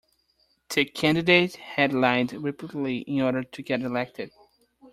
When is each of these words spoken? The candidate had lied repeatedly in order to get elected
The 0.69 0.85
candidate 0.85 1.57
had 1.57 1.93
lied 1.93 2.33
repeatedly 2.33 3.01
in 3.01 3.21
order 3.21 3.43
to 3.43 3.61
get 3.61 3.81
elected 3.83 4.31